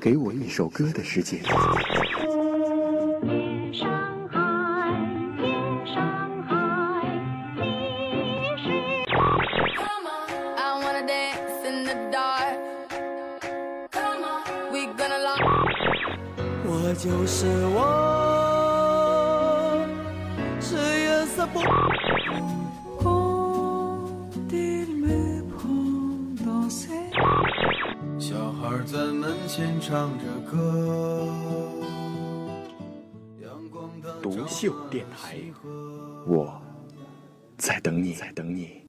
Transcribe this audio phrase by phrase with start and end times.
[0.00, 1.40] 给我一首歌的时间。
[16.72, 17.78] 我就是我，
[20.60, 21.60] 是月色不。
[28.70, 31.26] 小孩在门前唱着歌。
[34.22, 35.38] 独秀电台，
[36.24, 36.62] 我
[37.58, 38.86] 在等你，在等你。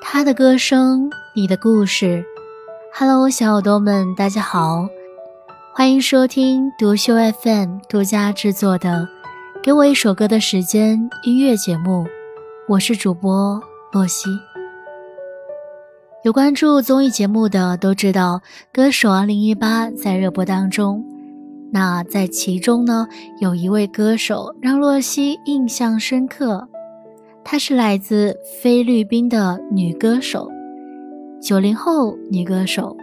[0.00, 2.24] 他的歌声，你的故事。
[2.96, 4.88] Hello，小耳朵们，大家好，
[5.74, 8.88] 欢迎收听独秀 FM 独家制作的
[9.64, 12.04] 《给我一首歌的时间》音乐节目。
[12.68, 13.58] 我是主播
[13.94, 14.28] 洛西。
[16.22, 19.56] 有关注综艺节目的都知道，《歌手2018》
[19.96, 21.02] 在热播当中。
[21.72, 23.08] 那在其中呢，
[23.40, 26.68] 有一位歌手让洛西印象深刻。
[27.42, 30.46] 她是来自菲律宾的女歌手，
[31.40, 32.94] 九零后女歌手，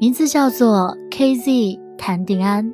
[0.00, 2.68] 名字叫做 KZ 谭定安。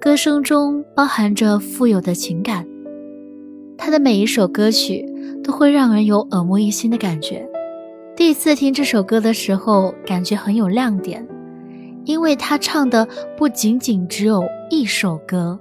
[0.00, 2.64] 歌声中包含着富有的情感，
[3.76, 5.04] 他的每一首歌曲
[5.42, 7.44] 都会让人有耳目一新的感觉。
[8.14, 11.26] 第一次听这首歌的时候，感觉很有亮点，
[12.04, 15.58] 因为他唱的不仅仅只有一首歌。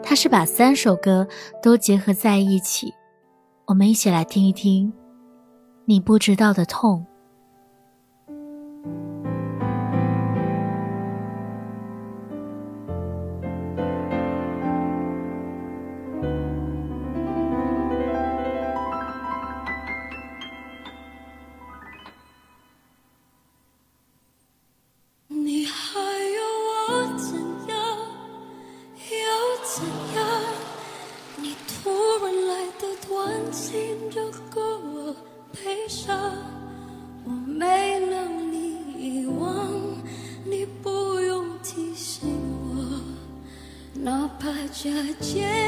[0.00, 1.26] 他是把三首歌
[1.60, 2.94] 都结合在一起，
[3.66, 4.92] 我们一起来听一听
[5.86, 7.04] 你不知道的痛。
[33.56, 35.16] 心就够我
[35.50, 36.14] 悲伤
[37.24, 39.72] 我没能力遗忘
[40.44, 42.28] 你不用提醒
[42.68, 43.00] 我
[43.94, 45.65] 哪怕假借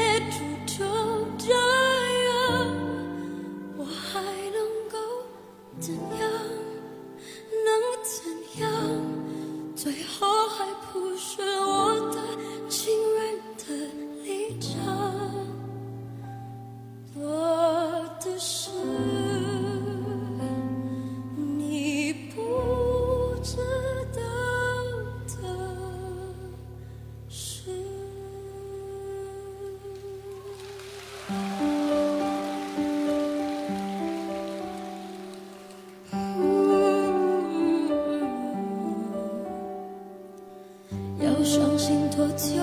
[41.49, 42.61] 伤心多久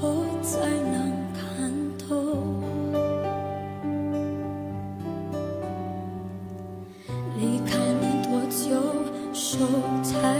[0.00, 2.34] 我才能看透。
[7.38, 8.74] 离开你多久
[9.32, 9.64] 手
[10.02, 10.39] 才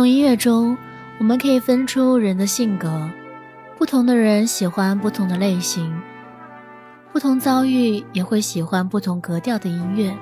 [0.00, 0.78] 从音乐中，
[1.18, 3.06] 我们可以分出人的性格，
[3.76, 5.94] 不同的人喜欢不同的类型，
[7.12, 10.16] 不同遭遇也会喜欢不同格调的音乐。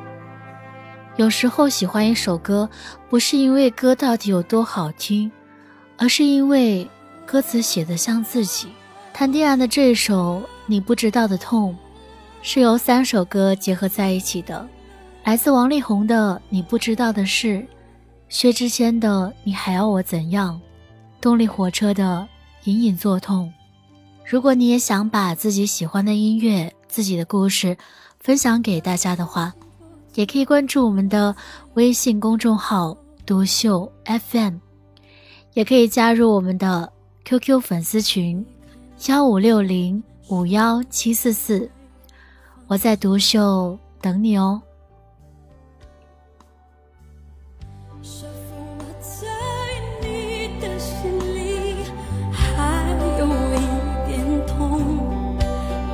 [1.15, 2.69] 有时候喜欢一首歌，
[3.09, 5.31] 不是因为歌到底有多好听，
[5.97, 6.91] 而是因为
[7.25, 8.67] 歌词写的像自己。
[9.13, 11.73] 谭定安的这首《你不知道的痛》，
[12.43, 14.69] 是由三首歌结合在一起的，
[15.23, 17.47] 来自王力宏的《你不知道的事》。
[18.29, 20.55] 薛之谦的《你还要我怎样》，
[21.21, 22.27] 动力火车的
[22.71, 23.47] 《隐隐作痛》。
[24.25, 27.77] 如果你也想把自己喜欢的音乐、自己的故事
[28.21, 29.53] 分享给大家的话，
[30.15, 31.35] 也可以关注我们的
[31.75, 32.95] 微信公众号
[33.25, 34.57] “独秀 FM”，
[35.55, 36.93] 也可以加入我们的
[37.25, 38.45] QQ 粉丝群：
[39.07, 41.71] 幺五六零五幺七四四。
[42.67, 44.61] 我在独秀等你哦。
[50.79, 51.75] 心里
[52.31, 52.85] 还
[53.19, 55.07] 有一点痛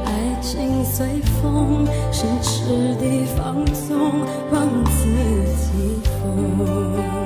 [0.04, 4.10] 爱情随风奢侈的放纵
[4.52, 5.08] 让自
[5.72, 7.23] 己疯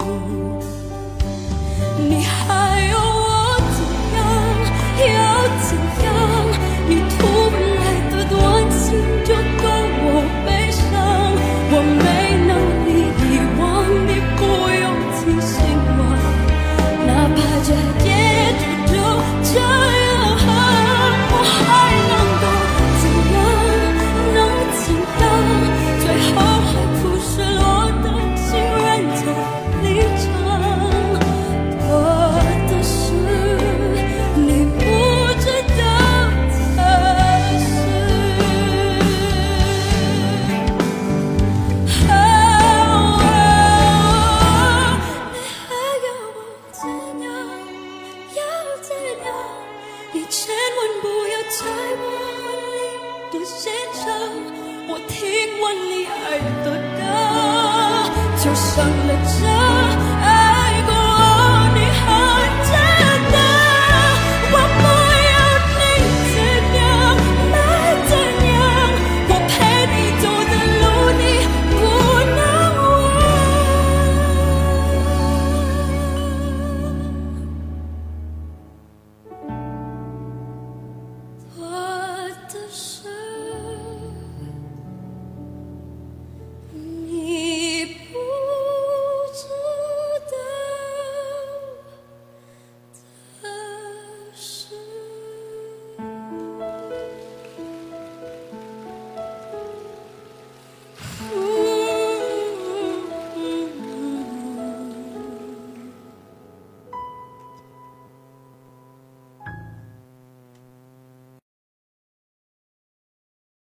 [58.38, 60.07] 就上了车。